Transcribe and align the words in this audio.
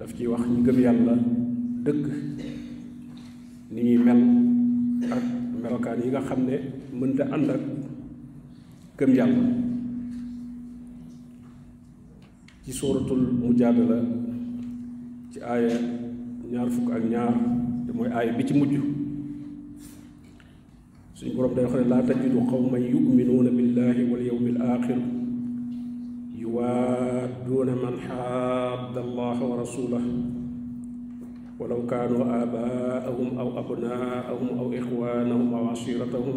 daf 0.00 0.10
ci 0.16 0.24
wax 0.26 0.40
ñu 0.48 0.64
gëm 0.64 0.78
yàlla 0.80 1.14
dëgg. 1.84 2.04
Ni 3.70 3.80
ñuy 3.84 3.98
mel 4.00 4.20
ak 5.12 5.24
melokaan 5.62 6.00
yi 6.02 6.08
nga 6.10 6.20
xam 6.24 6.40
ne 6.48 6.56
mënta 6.98 7.24
ànd 7.34 7.50
ak 7.52 7.60
gëm 8.98 9.12
yàlla. 9.14 9.44
Ci 12.64 12.72
sóoratul 12.72 13.22
mujaadala 13.40 13.98
ci 15.32 15.38
aaya 15.44 15.76
ñaar 16.50 16.68
fukk 16.72 16.90
ak 16.96 17.04
ñaar 17.12 17.34
te 17.86 17.92
mooy 17.92 18.08
aaya 18.08 18.32
bi 18.32 18.44
ci 18.48 18.54
mujj. 18.56 18.74
Suñu 21.14 21.34
boroom 21.36 21.54
day 21.54 21.64
wax 21.68 21.74
ne 21.76 21.88
laa 21.92 22.02
tajidu 22.08 22.40
qawman 22.48 22.80
yuminuuna 22.90 23.50
billahi 23.52 24.02
wal 24.10 24.22
yawmi 24.24 24.50
al 24.56 24.60
axir 24.80 24.98
yuwaadduuna 26.40 27.19
دون 27.46 27.68
من 27.74 27.94
حاد 28.08 28.96
الله 28.98 29.38
ورسوله. 29.44 30.04
ولو 31.60 31.84
كانوا 31.86 32.24
آباءهم 32.42 33.28
أو 33.38 33.48
أبناءهم 33.60 34.48
أو 34.58 34.66
إخوانهم 34.72 35.54
أو 35.54 35.64
عشيرتهم 35.68 36.36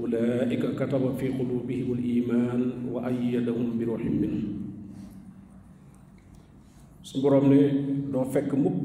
أولئك 0.00 0.62
كتب 0.76 1.02
في 1.16 1.28
قلوبهم 1.32 1.88
الإيمان 1.96 2.60
وأيدهم 2.92 3.66
بروح 3.80 4.02
منه. 4.04 4.42
Su 7.06 7.22
boroom 7.22 7.48
ne 7.48 7.60
doo 8.12 8.26
fekk 8.34 8.50
mukk 8.58 8.84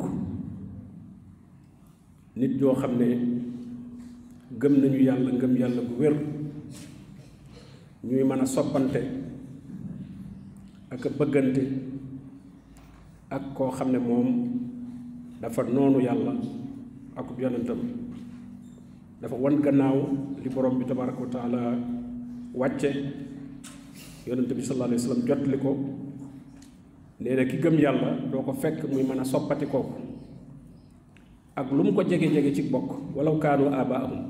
nit 2.38 2.54
yoo 2.62 2.76
xam 2.78 2.94
ne 3.02 3.10
يالا 4.56 4.74
nañu 4.80 5.00
yàlla 5.08 5.32
ngëm 5.34 5.54
yàlla 5.58 5.82
bu 5.90 5.94
wér 6.00 6.16
ñuy 8.06 8.24
ak 10.92 11.08
bëggante 11.16 11.64
ak 13.32 13.56
koo 13.56 13.72
xam 13.72 13.92
ne 13.96 14.00
moom 14.00 14.28
dafa 15.40 15.64
noonu 15.64 16.04
yàlla 16.04 16.36
ak 17.16 17.28
yonentam. 17.40 17.80
Dafa 19.24 19.36
wan 19.40 19.62
gannaaw 19.64 19.98
li 20.44 20.50
borom 20.52 20.76
bi 20.80 20.86
tabaraka 20.86 21.22
wa 21.24 21.30
taala 21.32 21.62
wàcce. 22.54 22.92
Yonent 24.28 24.52
bi 24.52 24.62
sallallahu 24.62 24.92
alayhi 24.92 25.02
wa 25.02 25.08
sallam 25.08 25.26
jotli 25.28 25.58
ko. 25.64 25.72
Nee 27.24 27.36
na 27.40 27.46
ki 27.48 27.58
gëm 27.64 27.80
yàlla 27.80 28.28
doo 28.32 28.42
ko 28.44 28.52
fekk 28.54 28.84
muy 28.92 29.04
mën 29.08 29.20
a 29.22 29.26
soppati 29.26 29.66
kooku. 29.72 29.96
Ak 31.56 31.72
lu 31.72 31.84
mu 31.88 31.94
ko 31.96 32.04
jege-jege 32.04 32.52
ci 32.54 32.64
bokk 32.68 33.16
walaw 33.16 33.38
kaanu 33.40 33.72
abaahum 33.72 34.28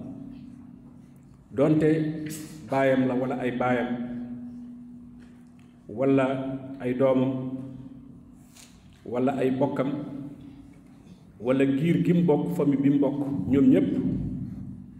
donte 1.52 1.90
la 2.72 3.14
wala 3.16 3.36
ay 3.44 3.52
baayam 3.58 4.11
wala 5.92 6.26
ay 6.80 6.94
doomam 6.96 7.32
wala 9.06 9.32
ay 9.36 9.52
bokkam 9.60 9.90
wala 11.42 11.64
giir 11.66 12.00
gi 12.06 12.14
mu 12.14 12.24
bokk 12.24 12.56
famille 12.56 12.82
bi 12.82 12.90
mu 12.96 13.00
bokk 13.04 13.18
ñoom 13.52 13.66
ñépp 13.74 13.88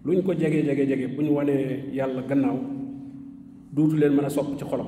lu 0.06 0.10
ñu 0.18 0.22
ko 0.26 0.34
jege 0.34 0.66
jege 0.66 0.84
jege 0.90 1.08
bu 1.16 1.22
ñu 1.22 1.32
wanee 1.38 1.86
yàlla 1.94 2.22
gannaaw 2.28 2.58
duutu 3.74 3.96
leen 3.98 4.14
mën 4.18 4.26
a 4.26 4.30
sopp 4.30 4.58
ci 4.58 4.66
xolam. 4.66 4.88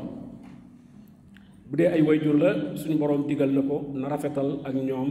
Bu 1.69 1.77
dee 1.77 1.87
ay 1.87 2.01
wayjur 2.01 2.35
la 2.37 2.75
suñu 2.75 2.97
boroom 2.97 3.27
digal 3.27 3.51
na 3.53 3.61
ko 3.61 3.77
na 3.93 4.07
rafetal 4.09 4.59
ak 4.65 4.73
ñoom 4.75 5.09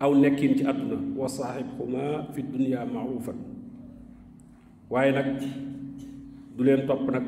aw 0.00 0.12
nekkin 0.14 0.54
ci 0.56 0.62
àdduna. 0.64 0.96
Wa 1.18 1.26
saaxibhuma 1.28 2.28
fi 2.32 2.42
dunya 2.42 2.84
maarufan 2.84 3.36
waaye 4.90 5.12
nag 5.12 5.28
du 6.56 6.62
leen 6.64 6.86
topp 6.86 7.10
nag 7.10 7.24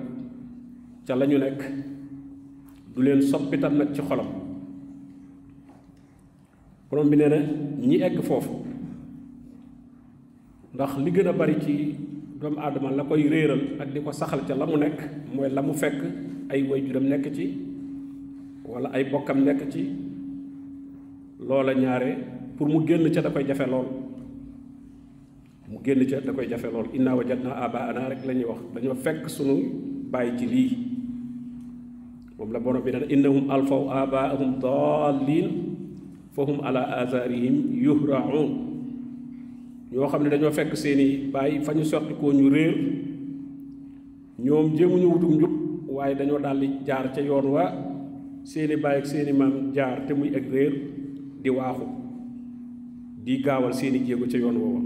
ca 1.06 1.16
la 1.16 1.26
ñu 1.26 1.38
du 2.94 3.02
leen 3.02 3.22
soppitam 3.22 3.76
nag 3.76 3.94
ci 3.94 4.02
xolam 4.02 4.26
borom 6.90 7.08
bi 7.10 7.16
nee 7.16 7.28
na 7.28 7.38
ñi 7.86 8.02
egg 8.02 8.20
foofu 8.22 8.54
ndax 10.74 10.98
li 11.04 11.10
gën 11.10 11.28
a 11.28 11.32
bari 11.32 11.56
ci 11.62 11.94
doomu 12.40 12.58
aadama 12.58 12.90
la 12.90 13.04
koy 13.04 13.28
réeral 13.28 13.60
ak 13.80 13.92
di 13.92 14.00
ko 14.02 14.12
saxal 14.12 14.40
ca 14.46 14.54
la 14.54 14.66
mu 14.66 14.76
nekk 14.76 14.98
mooy 15.34 15.50
la 15.50 15.62
mu 15.62 15.72
fekk 15.74 16.00
ay 16.50 16.62
waajuram 16.68 17.04
nekk 17.08 17.32
ci 17.34 17.46
walla 18.64 18.88
ay 18.92 19.04
bokkam 19.10 19.44
nekk 19.44 19.70
ci 19.70 19.82
loola 21.40 21.74
ñaare 21.74 22.16
pour 22.56 22.68
mu 22.68 22.86
génn 22.86 23.10
ca 23.12 23.20
da 23.22 23.30
koy 23.30 23.44
jafe 23.46 23.66
lool 23.66 23.86
mu 25.68 25.78
génn 25.84 26.06
ca 26.06 26.20
da 26.20 26.32
koy 26.32 26.46
jafe 26.48 26.66
lool 26.72 26.86
inna 26.92 27.14
wajadna 27.14 27.50
abaana 27.54 28.08
rek 28.10 28.24
la 28.26 28.32
ñuy 28.34 28.44
wax 28.50 28.60
dañoo 28.74 28.94
fekk 28.94 29.28
sunu 29.28 29.54
bàyyi 30.10 30.38
ci 30.38 30.46
lii 30.46 30.89
moom 32.50 32.52
la 32.52 32.58
borom 32.58 32.82
bi 32.82 32.90
naan 32.90 33.06
innahum 33.08 33.46
alfaw 33.50 33.86
abaahum 33.90 34.58
dallin 34.58 35.48
fa 36.34 36.42
hum 36.44 36.58
ala 36.66 36.82
atharihim 37.06 37.78
yuhraun. 37.78 38.66
Ñoo 39.92 40.06
xam 40.10 40.22
ne 40.22 40.30
dañoo 40.30 40.50
fekk 40.52 40.74
seeni 40.76 41.30
bàyyi 41.32 41.62
fa 41.64 41.72
ñu 41.74 41.84
soqi 41.84 42.14
koo 42.20 42.32
ñu 42.32 42.48
réer. 42.50 42.74
Ñoom 44.38 44.74
jéemuñu 44.76 45.06
wutum 45.14 45.32
njub 45.36 45.52
waaye 45.88 46.14
dañoo 46.14 46.38
daldi 46.38 46.68
jaar 46.86 47.12
ca 47.14 47.20
yoon 47.20 47.46
wa 47.54 47.64
seeni 48.44 48.76
bàyyi 48.76 48.98
ak 48.98 49.06
seeni 49.06 49.32
maam 49.32 49.72
jaar 49.74 50.06
te 50.06 50.12
muy 50.14 50.28
ak 50.34 50.44
réer 50.52 50.72
di 51.42 51.50
waaxu 51.50 51.86
di 53.24 53.42
gaawal 53.42 53.72
seeni 53.74 53.98
jéego 54.06 54.26
ca 54.30 54.38
yoon 54.38 54.56
woowa. 54.56 54.80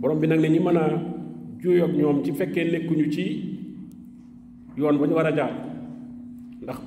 Borom 0.00 0.18
bi 0.20 0.26
nag 0.26 0.40
ne 0.40 0.48
ñi 0.48 0.58
mën 0.60 0.76
a 0.76 0.84
juyoog 1.62 1.92
ñoom 1.96 2.24
ci 2.24 2.32
fekkee 2.32 2.64
nekkuñu 2.70 3.10
ci 3.12 3.24
yoon 4.76 4.98
ba 4.98 5.06
ñu 5.06 5.14
jaar 5.36 5.73
ndax 6.64 6.78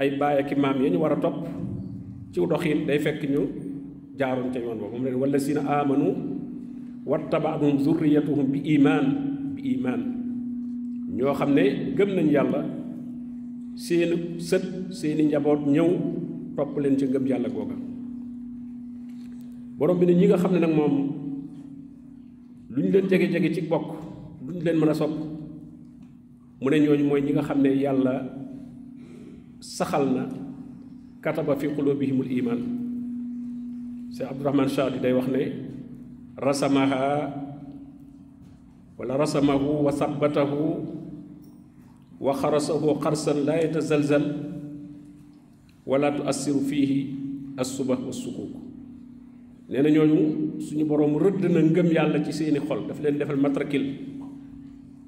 ay 0.00 0.16
baay 0.18 0.36
ak 0.42 0.50
maam 0.56 0.80
ya 0.82 0.88
ñu 0.90 0.98
war 1.00 1.12
a 1.12 1.18
topp 1.20 1.36
ci 2.32 2.40
doxin 2.40 2.86
day 2.86 2.98
fekk 2.98 3.22
ñu 3.28 3.42
jaaroon 4.18 4.50
ca 4.52 4.58
yoon 4.58 4.78
ba 4.80 4.86
moom 4.90 5.04
leen 5.04 5.16
wala 5.20 5.38
sina 5.38 5.60
amanu 5.80 6.08
wattabaatuhum 7.06 7.78
zurriyatuhum 7.84 8.46
bi 8.52 8.58
imaan 8.74 9.06
bi 9.54 9.60
imaan 9.76 10.02
ñoo 11.16 11.34
xam 11.34 11.50
ne 11.54 11.64
gëm 11.96 12.10
nañ 12.16 12.28
yàlla 12.34 12.60
seeni 13.76 14.40
sët 14.48 14.64
seeni 14.90 15.22
njaboot 15.28 15.60
ñëw 15.74 15.88
topp 16.56 16.72
leen 16.82 16.96
ca 16.98 17.06
ngëm 17.06 17.26
yàlla 17.26 17.48
googa. 17.48 17.76
Borom 19.78 19.98
bi 19.98 20.06
ne 20.06 20.14
ñi 20.18 20.26
nga 20.26 20.36
xam 20.42 20.52
ne 20.52 20.58
nag 20.58 20.74
moom 20.74 20.94
lu 22.74 22.78
ñu 22.82 22.90
leen 22.90 23.06
jege-jege 23.08 23.54
ci 23.54 23.60
bokk 23.70 23.86
lu 24.46 24.52
ñu 24.54 24.60
leen 24.66 24.76
mën 24.78 24.88
a 24.90 24.94
sopp 24.94 25.12
mu 26.60 26.68
ne 26.70 26.76
ñooñu 26.82 27.04
mooy 27.06 27.20
ñi 27.22 27.32
nga 27.32 27.42
xam 27.42 27.62
ne 27.62 27.70
yàlla 27.78 28.14
saxal 29.60 30.04
na 30.06 30.24
kataba 31.22 31.54
fi 31.58 31.66
qulubihimul 31.70 32.30
iman 32.42 32.60
Cheikh 34.14 34.30
Abdourahman 34.30 34.68
Chadi 34.70 34.98
day 35.02 35.12
wax 35.12 35.28
ne 35.28 35.42
rasamaha 36.38 37.28
wala 38.98 39.14
rasamahu 39.18 39.84
wa 39.86 39.92
sabbatahu 39.92 40.62
wa 42.18 42.32
xarasahu 42.34 42.98
xarsan 42.98 43.46
la 43.46 43.62
yatazalzal 43.62 44.24
wala 45.86 46.10
tuassiru 46.14 46.62
fihi 46.66 46.98
assubah 47.58 47.98
wa 47.98 48.10
sukuk 48.14 48.50
nee 49.68 49.82
na 49.82 49.90
ñooñu 49.90 50.58
suñu 50.62 50.86
boroom 50.88 51.18
rëdd 51.20 51.44
na 51.52 51.60
ngëm 51.62 51.88
yàlla 51.92 52.24
ci 52.24 52.32
seeni 52.32 52.58
xol 52.62 52.86
daf 52.88 52.98
leen 53.02 53.18
defal 53.18 53.36
matrakil 53.36 53.84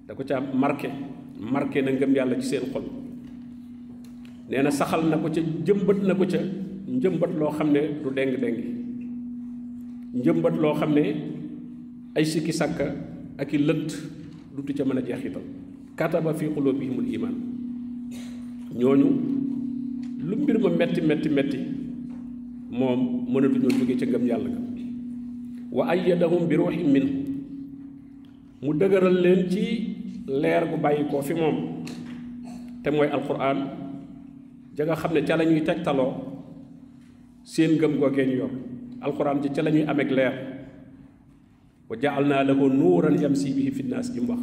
da 0.07 0.15
ko 0.15 0.23
ca 0.27 0.39
marqué 0.41 0.91
marqué 1.39 1.83
na 1.83 1.91
ngëm 1.97 2.13
yàlla 2.15 2.35
ci 2.39 2.47
seen 2.47 2.67
xol 2.71 3.00
nee 4.51 4.63
na 4.63 4.71
saxal 4.71 5.07
na 5.07 5.17
ko 5.17 5.29
ca 5.31 5.41
jëmbat 5.67 5.99
na 6.03 6.15
ko 6.15 6.25
ca 6.27 6.41
njëmbat 6.91 7.33
loo 7.39 7.51
xam 7.57 7.71
ne 7.73 7.81
du 8.03 8.11
déng-déng 8.11 8.59
njëmbat 10.15 10.55
loo 10.63 10.75
xam 10.75 10.91
ne 10.95 11.05
ay 12.17 12.25
sikki 12.27 12.53
sàkka 12.53 12.87
ak 13.39 13.53
i 13.55 13.59
lënt 13.59 13.91
dutu 14.57 14.73
ca 14.75 14.85
mën 14.85 14.99
a 14.99 15.03
jeexital. 15.07 15.43
Kataba 15.97 16.35
fi 16.35 16.47
qulubihimul 16.49 17.07
iman 17.15 17.35
ñooñu 18.75 19.09
lu 20.29 20.37
mbir 20.37 20.59
ma 20.59 20.69
metti 20.71 21.01
metti 21.01 21.29
metti 21.29 21.59
moom 22.71 23.01
mënatuñoo 23.33 23.71
jóge 23.79 23.95
ca 24.01 24.07
ngëm 24.07 24.27
yàlla 24.27 24.49
ga. 24.51 24.61
Wa 25.73 25.85
ayyadahum 25.93 26.49
bi 26.49 26.57
ruuhin 26.57 26.91
minhu 26.91 27.11
mu 28.63 28.73
dëgëral 28.75 29.17
leen 29.23 29.49
ci 29.51 29.63
leer 30.27 30.67
gu 30.71 30.77
bàyyi 30.83 31.05
koo 31.11 31.23
fi 31.23 31.35
moom. 31.35 31.57
Te 32.83 32.91
mooy 32.91 33.07
alquran 33.09 33.80
ja 34.81 34.89
nga 34.89 34.97
xam 34.97 35.13
ne 35.13 35.21
ca 35.29 35.37
la 35.37 35.45
ñuy 35.45 35.61
tegtaloo 35.61 36.13
seen 37.45 37.77
ngëm 37.77 38.01
googee 38.01 38.25
ñu 38.25 38.37
yor 38.41 38.53
alxuraan 39.05 39.43
ji 39.45 39.49
ca 39.53 39.61
la 39.63 39.71
ñuy 39.71 39.85
ameeg 39.85 40.11
leer 40.11 40.35
wa 41.89 41.95
ja'alnaa 42.01 42.45
lahu 42.49 42.65
nuuran 42.73 43.13
yamsi 43.21 43.53
bihi 43.53 43.71
fi 43.77 43.83
nnaas 43.85 44.09
ji 44.15 44.21
mu 44.25 44.33
wax 44.33 44.41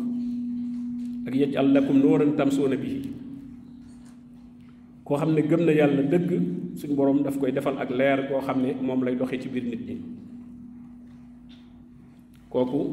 ak 1.28 1.34
yaj'al 1.42 1.68
lakum 1.74 1.98
nuuran 1.98 2.38
tamsuuna 2.38 2.78
bihi 2.78 3.02
koo 5.04 5.18
xam 5.18 5.34
ne 5.34 5.42
gëm 5.42 5.62
na 5.66 5.72
yàlla 5.74 6.04
dëgg 6.06 6.30
suñ 6.78 6.94
boroom 6.94 7.24
daf 7.26 7.38
koy 7.42 7.52
defal 7.52 7.74
ak 7.82 7.90
leer 7.90 8.30
koo 8.30 8.38
xam 8.46 8.62
ne 8.62 8.78
moom 8.78 9.02
lay 9.04 9.16
doxee 9.18 9.42
ci 9.42 9.50
biir 9.50 9.64
nit 9.66 9.82
ñi 9.90 9.98
kooku 12.54 12.92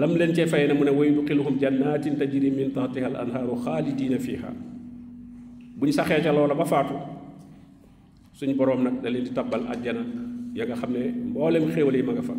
lam 0.00 0.16
leen 0.16 0.32
cee 0.34 0.46
fay 0.48 0.64
na 0.66 0.72
mu 0.74 0.84
ne 0.84 0.90
wa 0.96 1.04
yudxiluhum 1.04 1.60
jannatin 1.60 2.16
tajri 2.16 2.48
min 2.50 2.72
tahtiha 2.72 3.06
al 3.12 3.16
anhaaru 3.28 3.54
xaalidina 3.64 4.16
fiha 4.18 4.48
bu 5.80 5.86
ñu 5.88 5.92
saxee 5.96 6.20
ca 6.20 6.30
loola 6.32 6.52
ba 6.54 6.64
faatu 6.68 6.92
suñ 8.36 8.52
boroom 8.52 8.84
nag 8.84 9.00
da 9.02 9.08
leen 9.08 9.24
di 9.24 9.30
tabbal 9.32 9.64
àjjana 9.72 10.04
ya 10.54 10.64
nga 10.68 10.76
xam 10.76 10.92
ne 10.92 11.08
mboolem 11.32 11.64
yi 11.72 12.02
ma 12.04 12.12
nga 12.12 12.22
fa 12.28 12.34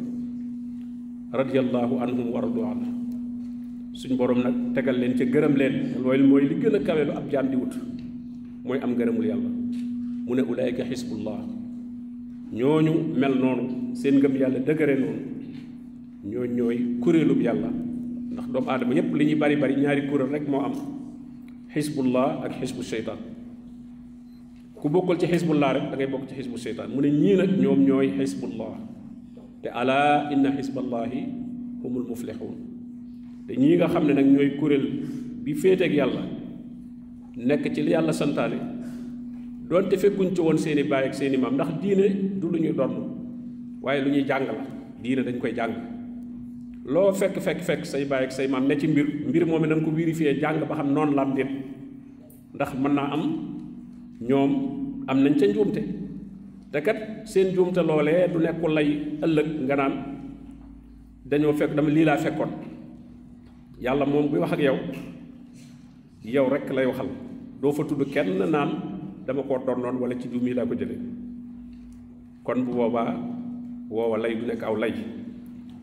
radiyallahu 1.31 1.93
anhum 2.03 2.27
wa 2.35 2.39
radu 2.43 2.61
anhu. 2.61 2.91
Suñ 3.95 4.15
boroom 4.19 4.43
nag 4.43 4.55
tegal 4.75 4.99
leen 4.99 5.15
ca 5.17 5.25
gërëm 5.25 5.53
leen 5.55 5.73
loolu 6.03 6.23
mooy 6.27 6.43
li 6.47 6.55
gën 6.61 6.75
a 6.75 6.79
kawe 6.85 7.01
lu 7.07 7.11
ab 7.17 7.25
jaam 7.31 7.47
di 7.49 7.55
wut 7.57 7.73
mooy 8.63 8.79
am 8.83 8.91
ngërëmul 8.95 9.25
yàlla. 9.25 9.49
Mu 10.27 10.31
ne 10.35 10.41
ulaayika 10.43 10.83
xisbullah 10.85 11.39
ñooñu 12.53 12.93
mel 13.19 13.33
noonu 13.41 13.95
seen 13.95 14.15
ngëm 14.19 14.35
yàlla 14.37 14.59
dëgëre 14.59 14.95
noonu 14.99 15.21
ñooñ 16.31 16.49
ñooy 16.57 16.77
kuréelub 17.01 17.41
yàlla. 17.41 17.69
Ndax 18.31 18.47
doomu 18.53 18.69
aadama 18.69 18.93
yépp 18.93 19.15
li 19.15 19.23
ñuy 19.25 19.35
bari 19.41 19.55
bari 19.55 19.75
ñaari 19.81 20.01
kuréel 20.07 20.29
rek 20.31 20.45
moo 20.47 20.61
am 20.67 20.73
xisbullah 21.73 22.43
ak 22.45 22.51
xisbu 22.59 22.83
seytaan 22.83 23.19
ku 24.75 24.89
bokkul 24.89 25.17
ci 25.17 25.27
xisbullah 25.27 25.73
rek 25.77 25.85
da 25.91 25.95
ngay 25.97 26.07
bokk 26.09 26.27
ci 26.29 26.35
xisbu 26.35 26.57
seytaan 26.57 26.89
mu 26.93 27.01
ne 27.01 27.09
ñii 27.09 27.35
nag 27.37 27.51
ñoom 27.61 27.79
ñooy 27.85 28.07
xisbullah 28.17 28.73
te 29.61 29.69
ala 29.69 30.29
inna 30.33 30.51
xisballahi 30.57 31.21
humul 31.83 32.05
muflixuun 32.09 32.55
te 33.47 33.53
ñii 33.55 33.77
nga 33.77 33.87
xam 33.87 34.05
ne 34.07 34.13
nag 34.13 34.25
ñooy 34.25 34.49
kuréel 34.59 34.85
bi 35.43 35.53
féeteeg 35.53 35.93
yàlla 35.93 36.23
nekk 37.37 37.63
ci 37.73 37.81
li 37.83 37.91
yàlla 37.91 38.13
santaane 38.13 38.57
doonte 39.69 39.95
fekkuñ 39.97 40.33
ci 40.35 40.41
woon 40.41 40.57
seeni 40.57 40.83
baay 40.83 41.05
ak 41.07 41.13
seeni 41.13 41.37
maam 41.37 41.53
ndax 41.55 41.71
diine 41.81 42.07
du 42.39 42.49
lu 42.51 42.57
ñuy 42.59 42.73
donn 42.73 42.93
waaye 43.81 44.01
lu 44.03 44.09
ñuy 44.11 44.25
jàng 44.27 44.45
la 44.47 44.53
diine 45.01 45.23
dañ 45.23 45.37
koy 45.39 45.53
jàng 45.55 45.73
loo 46.85 47.13
fekk 47.13 47.37
fekk 47.39 47.61
fekk 47.61 47.85
say 47.85 48.05
baay 48.05 48.25
ak 48.25 48.31
say 48.31 48.47
maam 48.47 48.65
ne 48.67 48.75
ci 48.75 48.87
mbir 48.87 49.05
mbir 49.29 49.45
moom 49.45 49.61
na 49.65 49.75
nga 49.75 49.85
ko 49.85 49.91
vérifier 49.91 50.33
jàng 50.41 50.59
ba 50.65 50.75
xam 50.75 50.93
noonu 50.93 51.13
la 51.15 51.21
am 51.21 51.35
déet. 51.35 51.49
Ndax 52.53 52.69
am 52.73 53.23
ñoom 54.21 54.51
am 55.07 55.17
nañ 55.23 55.35
ca 55.39 55.45
njuumte. 55.47 55.81
Te 56.71 56.81
kat 56.81 56.97
seen 57.25 57.47
njuumte 57.53 57.81
loolee 57.85 58.27
du 58.33 58.39
nekku 58.39 58.67
lay 58.67 58.89
ëllëg 59.21 59.47
nga 59.65 59.75
naan 59.75 59.93
dañoo 61.29 61.53
fekk 61.53 61.75
dama 61.75 61.89
lii 61.89 62.03
laa 62.05 62.17
fekkoon. 62.17 62.49
Yàlla 63.79 64.05
moom 64.05 64.29
buy 64.31 64.39
wax 64.39 64.51
ak 64.53 64.59
yow 64.59 64.77
yow 66.23 66.49
rek 66.49 66.69
lay 66.73 66.85
waxal. 66.85 67.07
Doo 67.61 67.71
fa 67.71 67.83
tudd 67.83 68.09
kenn 68.13 68.37
naan 68.51 68.69
dama 69.25 69.43
koo 69.43 69.57
donnoon 69.65 69.97
wala 70.01 70.15
ci 70.19 70.27
juum 70.31 70.47
yi 70.47 70.53
ko 70.55 70.75
jële 70.79 70.97
kon 72.43 72.59
bu 72.65 72.73
lay 74.17 74.33
du 74.35 74.45
nekk 74.45 74.63
aw 74.63 74.75
lay 74.75 74.93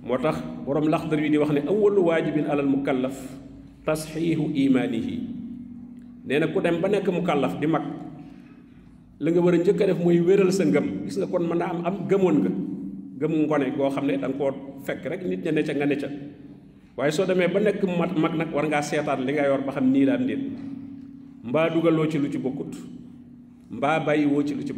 moo 0.02 0.18
tax 0.18 0.38
boroom 0.64 0.88
laxdar 0.88 1.18
wi 1.20 1.30
di 1.30 1.38
wax 1.38 1.50
ne 1.52 1.60
awalu 1.66 2.00
waajibin 2.08 2.46
alal 2.50 2.66
mukallaf 2.66 3.16
tasxiixu 3.86 4.50
imaanihi 4.54 5.16
nee 6.26 6.38
na 6.38 6.46
ku 6.52 6.60
dem 6.60 6.80
ba 6.80 6.88
nekk 6.88 7.08
mukallaf 7.08 7.56
di 7.60 7.66
mag 7.66 8.08
la 9.18 9.30
nga 9.34 9.40
war 9.42 9.54
a 9.54 9.58
def 9.58 9.98
mooy 9.98 10.20
wéral 10.22 10.50
sa 10.54 10.62
ngëm. 10.64 11.04
Gis 11.10 11.18
nga 11.18 11.26
kon 11.26 11.42
mën 11.42 11.62
am 11.62 11.82
am 11.84 11.96
gëmoon 12.06 12.36
nga 13.18 13.70
goo 13.74 13.90
xam 13.90 14.06
ne 14.06 14.14
da 14.16 14.28
nga 14.30 14.38
koo 14.38 14.50
fekk 14.86 15.02
rek 15.10 15.22
nit 15.26 15.42
ña 15.44 15.52
ne 15.52 15.62
ca 15.66 15.74
nga 15.74 15.86
ne 15.86 15.96
ca. 15.98 16.08
Waaye 16.96 17.10
soo 17.10 17.26
ba 17.26 17.34
nekk 17.34 17.82
mat 17.98 18.14
mag 18.14 18.34
nag 18.38 18.52
war 18.54 18.66
seetaat 18.82 19.18
li 19.26 19.32
nga 19.34 19.42
yor 19.50 19.62
ba 19.66 19.72
xam 19.74 19.90
nii 19.90 20.04
la 20.06 20.14
am 20.14 20.26
déet 20.26 20.42
mbaa 21.44 21.68
ci 22.10 22.18
lu 22.18 22.28
ci 22.30 22.38
bokkut 22.38 22.72
mbaa 23.70 24.00
bàyyi 24.06 24.26
woo 24.26 24.42
ci 24.42 24.54
lu 24.54 24.62
ci 24.62 24.72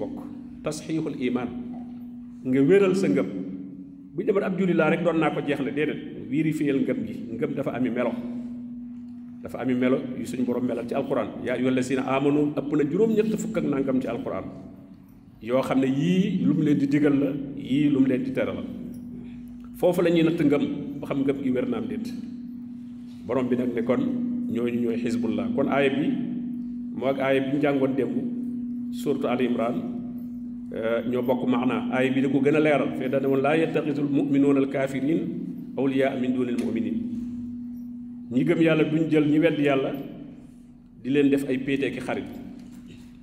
imaan 1.20 1.48
nga 2.44 2.60
wéral 2.62 2.94
sa 2.96 3.08
ngëm 3.08 3.28
bu 4.14 4.22
ñu 4.22 4.32
ab 4.42 4.54
julli 4.58 4.74
laa 4.74 4.90
rek 4.90 5.02
doon 5.04 5.18
naa 5.18 5.30
ko 5.30 5.40
jeexle 5.46 5.70
déedéet. 5.72 6.00
vérifier 6.30 6.74
ngëm 6.74 6.98
gi 7.06 7.14
ngëm 7.34 7.52
dafa 7.54 7.70
ami 7.74 7.90
melo. 7.90 8.12
dafa 9.42 9.58
ami 9.62 9.74
melo 9.74 9.98
yu 10.18 10.26
suñ 10.26 10.44
borom 10.44 10.64
melal 10.66 10.86
ci 10.86 10.94
alquran. 10.94 11.28
yaa 11.44 11.54
ayyuhal 11.54 11.74
lazina 11.74 12.02
amanu 12.06 12.52
ëpp 12.56 12.70
na 12.76 12.84
juróom-ñett 12.90 13.36
fukk 13.38 13.56
ak 13.58 13.64
nangam 13.64 14.00
ci 14.00 14.08
alquran 14.08 14.44
yoo 15.42 15.62
xam 15.62 15.80
ne 15.80 15.86
yii 15.86 16.44
lu 16.44 16.54
mu 16.54 16.62
leen 16.62 16.78
di 16.78 16.86
digal 16.86 17.14
la 17.18 17.30
yii 17.56 17.88
lu 17.90 18.00
mu 18.00 18.06
leen 18.06 18.22
di 18.22 18.32
tere 18.32 18.52
la. 18.52 18.62
foofu 19.78 20.02
la 20.02 20.10
ñuy 20.10 20.22
natt 20.24 20.40
ngëm 20.40 20.64
ba 21.00 21.06
xam 21.06 21.18
ngëm 21.22 21.38
gi 21.42 21.50
wér 21.50 21.66
naam 21.68 21.86
déet. 21.86 22.06
borom 23.26 23.48
bi 23.48 23.56
nag 23.56 23.70
ne 23.74 23.82
kon 23.82 24.02
ñooñu 24.50 24.80
ñooy 24.82 24.98
xisbullah 25.02 25.46
kon 25.54 25.68
aaya 25.70 25.90
bi 25.94 26.06
moo 26.98 27.06
ak 27.08 27.18
aaya 27.22 27.40
bi 27.46 27.48
ñu 27.56 27.60
jàngoon 27.62 27.94
démb 27.94 28.14
imran 29.46 29.99
ñoo 31.10 31.22
bokk 31.22 31.42
maana 31.50 31.90
aaya 31.92 32.10
bi 32.14 32.20
da 32.22 32.28
ko 32.28 32.38
gën 32.40 32.56
a 32.56 32.60
leeral 32.60 32.90
fee 32.98 33.08
dana 33.08 33.26
woon 33.28 33.42
laa 33.42 33.56
yattaxisul 33.56 34.06
muminuuna 34.08 34.60
al 34.60 34.68
kafirin 34.70 35.20
awliyaa 35.76 36.14
min 36.20 36.30
dunil 36.34 36.56
muminin 36.62 36.96
ñi 38.30 38.44
gëm 38.44 38.60
yàlla 38.62 38.84
duñ 38.84 39.10
jël 39.10 39.26
ñi 39.26 39.38
wedd 39.38 39.58
yàlla 39.58 39.90
di 41.02 41.10
leen 41.10 41.28
def 41.30 41.48
ay 41.48 41.58
péetee 41.58 41.90
ki 41.90 42.00
xarit 42.00 42.24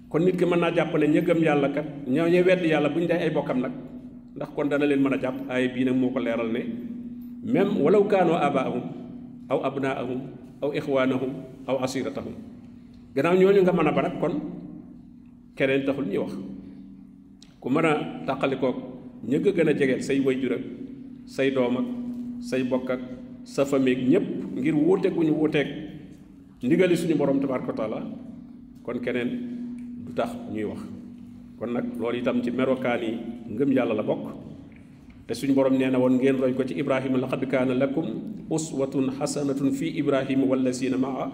kon 0.09 0.19
nit 0.25 0.35
ki 0.37 0.45
mën 0.45 0.59
naa 0.59 0.71
jàpp 0.75 0.93
ne 0.99 1.07
ña 1.07 1.21
gëm 1.21 1.39
yàlla 1.43 1.69
kat 1.69 1.85
ñoo 2.07 2.27
ña 2.27 2.41
wedd 2.43 2.65
yàlla 2.65 2.89
bu 2.89 2.99
ñu 2.99 3.07
dee 3.07 3.17
ay 3.23 3.29
bokkam 3.29 3.61
nag 3.61 3.71
ndax 4.35 4.49
kon 4.55 4.67
dana 4.69 4.85
leen 4.85 4.99
mën 5.01 5.13
a 5.13 5.17
jàpp 5.17 5.37
aaya 5.49 5.67
bii 5.73 5.85
nag 5.85 5.95
moo 5.95 6.09
ko 6.09 6.19
leeral 6.19 6.51
ne 6.51 6.61
même 7.53 7.79
walaw 7.81 8.03
kaanoo 8.07 8.35
abaahum 8.35 8.81
aw 9.49 9.59
abnaahum 9.63 10.19
aw 10.61 10.69
ixwaanahum 10.75 11.31
aw 11.67 11.77
asiratahum 11.83 12.33
gannaaw 13.15 13.35
ñooñu 13.39 13.61
nga 13.63 13.71
mën 13.71 13.87
a 13.87 13.91
ba 13.91 14.01
nag 14.01 14.19
kon 14.19 14.33
keneen 15.55 15.85
taxul 15.85 16.05
ñuy 16.05 16.17
wax 16.17 16.33
ku 17.61 17.69
mën 17.69 17.85
a 17.85 17.93
tàqalikook 18.27 18.77
ña 19.29 19.37
nga 19.39 19.51
gën 19.51 19.69
a 19.69 19.73
jegeel 19.73 20.01
say 20.03 20.19
wayjur 20.19 20.53
ak 20.57 20.63
say 21.25 21.49
doom 21.51 21.77
ak 21.77 21.87
say 22.49 22.61
bokk 22.63 22.89
ak 22.89 23.01
sa 23.43 23.65
famille 23.65 24.03
ñépp 24.11 24.27
ngir 24.59 24.75
wuuteeg 24.75 25.13
gu 25.15 25.23
ñu 25.23 25.33
wuuteeg 25.39 25.67
ndigali 26.63 26.95
suñu 26.97 27.15
borom 27.15 27.39
tabaaraka 27.39 27.69
wa 27.71 27.77
taala 27.77 27.99
kon 28.83 28.99
keneen 28.99 29.29
du 30.05 30.11
tax 30.13 30.31
ñuy 30.53 30.63
wax. 30.65 30.81
Kon 31.59 31.73
nag 31.73 31.85
loolu 31.99 32.17
itam 32.21 32.41
ci 32.43 32.51
merokaan 32.51 33.01
yi 33.01 33.11
ngëm 33.53 33.71
yàlla 33.73 33.93
la 33.93 34.03
bokk. 34.03 34.23
Te 35.27 35.33
suñu 35.33 35.53
borom 35.53 35.73
nee 35.77 35.89
na 35.89 35.97
ngeen 35.99 36.37
roy 36.39 36.53
ko 36.53 36.63
ci 36.63 36.73
ibrahima 36.79 37.17
laqad 37.17 37.43
kaana 37.51 37.73
lakum 37.73 38.05
uswatun 38.49 39.11
xasanatun 39.19 39.71
fi 39.71 39.87
ibrahima 39.99 40.45
wallazina 40.45 40.97
maa 40.97 41.27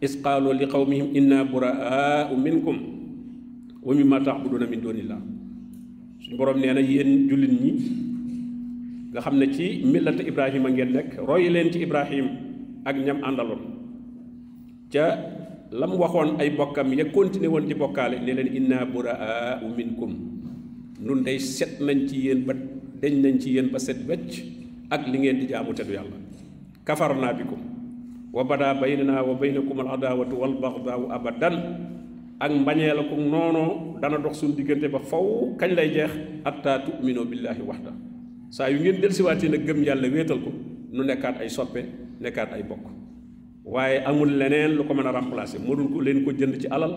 is 0.00 0.16
qaalu 0.22 0.52
li 0.52 0.66
inna 1.18 1.44
buraau 1.44 2.36
minkum 2.36 2.76
wa 3.82 3.94
mimma 3.94 4.20
taabuduna 4.20 4.66
min 4.68 4.80
dunillah 4.80 5.31
borom 6.36 6.58
nee 6.60 6.72
na 6.72 6.80
yéen 6.80 7.28
jullit 7.28 7.52
ñi 7.62 7.72
nga 9.12 9.20
xam 9.20 9.36
ne 9.38 9.46
ci 9.52 9.82
millata 9.84 10.22
ibrahima 10.24 10.68
ngeen 10.70 10.90
nekk 10.92 11.10
roy 11.28 11.48
leen 11.52 11.68
ci 11.72 11.78
ibrahim 11.84 12.26
ak 12.84 12.96
ñam 12.96 13.18
àndaloon. 13.22 13.62
Ca 14.92 15.04
la 15.70 15.86
mu 15.86 15.96
waxoon 16.00 16.40
ay 16.40 16.50
bokkam 16.56 16.92
ya 16.92 17.04
continué 17.12 17.48
woon 17.48 17.66
di 17.68 17.74
bokkaale 17.74 18.20
ne 18.20 18.32
leen 18.32 18.50
inna 18.56 18.84
buraau 18.84 19.68
minkum. 19.76 20.12
Nun 21.00 21.22
day 21.24 21.38
set 21.38 21.80
nañ 21.80 22.08
ci 22.08 22.16
yéen 22.28 22.44
ba 22.46 22.54
deñ 23.00 23.14
nañ 23.22 23.38
ci 23.40 23.50
yéen 23.54 23.68
ba 23.72 23.78
set 23.78 23.98
wecc 24.08 24.32
ak 24.90 25.06
li 25.08 25.18
ngeen 25.18 25.38
di 25.40 25.46
jaamu 25.48 25.72
te 25.74 25.82
du 25.84 25.92
yàlla. 25.92 26.16
Kafarna 26.84 27.32
bikum. 27.32 27.60
Wa 28.32 28.44
bada 28.44 28.74
baynana 28.74 29.22
wa 29.22 29.34
baynakum 29.34 29.80
al 29.80 29.88
adawatu 29.96 30.34
wal 30.36 30.54
abadan 31.12 31.54
ak 32.42 32.50
mbañee 32.50 32.90
la 32.98 33.02
ko 33.06 33.14
noonoo 33.14 34.00
dana 34.02 34.18
dox 34.18 34.42
suñu 34.42 34.54
diggante 34.58 34.90
ba 34.90 34.98
faw 34.98 35.54
kañ 35.54 35.70
lay 35.78 35.94
jeex 35.94 36.10
atta 36.44 36.82
tu'minu 36.82 37.22
billahi 37.30 37.62
waxda 37.62 37.92
saa 38.50 38.66
yu 38.68 38.82
ngeen 38.82 38.98
delsiwaatee 39.00 39.48
nag 39.48 39.62
gëm 39.62 39.78
yàlla 39.86 40.08
wéetal 40.10 40.42
ko 40.42 40.50
nu 40.92 41.02
nekkaat 41.06 41.38
ay 41.40 41.48
soppe 41.48 41.80
nekkaat 42.20 42.52
ay 42.52 42.62
bokk. 42.66 42.84
Waaye 43.64 44.02
amul 44.04 44.28
leneen 44.38 44.74
lu 44.76 44.82
ko 44.84 44.92
mën 44.94 45.06
a 45.06 45.12
remplacer 45.14 45.60
mënul 45.62 45.88
ko 45.94 45.98
leen 46.02 46.24
ko 46.26 46.30
jënd 46.34 46.58
ci 46.60 46.66
alal 46.68 46.92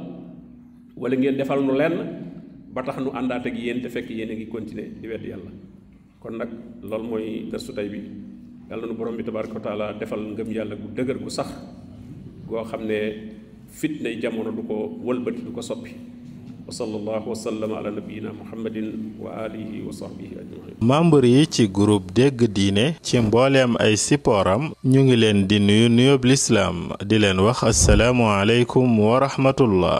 wala 0.98 1.16
ngeen 1.16 1.38
defal 1.38 1.62
nu 1.62 1.74
lenn 1.78 1.96
ba 2.74 2.82
tax 2.84 2.98
nu 3.00 3.14
àndaat 3.14 3.46
ak 3.46 3.56
yéen 3.56 3.82
te 3.82 3.90
fekk 3.90 4.10
yéen 4.10 4.32
a 4.32 4.36
ngi 4.36 4.48
continuer 4.50 4.90
di 5.02 5.08
wedd 5.08 5.24
yàlla. 5.24 5.52
Kon 6.20 6.38
nag 6.42 6.50
loolu 6.82 7.06
mooy 7.08 7.48
gëstu 7.54 7.72
tey 7.74 7.88
bi. 7.90 8.02
Yàlla 8.70 8.88
nu 8.90 8.94
borom 8.98 9.16
bi 9.16 9.24
tabaraka 9.24 9.54
wa 9.54 9.62
taala 9.62 9.94
defal 9.94 10.20
ngëm 10.34 10.50
yàlla 10.52 10.76
gu 10.76 10.88
dëgër 10.98 11.18
gu 11.22 11.30
sax 11.30 11.50
goo 12.50 12.64
xam 12.66 12.82
ne 12.90 13.00
فتنة 13.74 14.10
جمهور 14.24 14.48
لك 14.52 14.70
والبت 15.04 15.38
لك 15.48 15.60
صبي 15.60 15.92
وصلى 16.68 16.96
الله 16.96 17.28
وسلم 17.30 17.74
على 17.74 17.90
نبينا 17.92 18.32
محمد 18.42 18.78
وآله 19.22 19.88
وصحبه 19.88 20.30
أجمعين 20.42 20.76
مامبر 20.82 21.26
يتي 21.26 21.70
غروب 21.78 22.08
ديغ 22.14 22.30
ديني 22.30 22.92
تيمبوليام 23.04 23.78
أي 23.78 23.96
سيبورام 23.96 24.72
نيونغلين 24.86 25.48
دي 25.48 25.60
نيوب 25.60 26.26
الإسلام 26.26 26.90
دي 27.04 27.18
لين 27.18 27.40
وخ 27.40 27.64
السلام 27.66 28.22
عليكم 28.22 29.00
ورحمة 29.00 29.56
الله 29.62 30.00